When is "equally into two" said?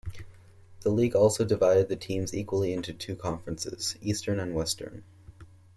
2.33-3.15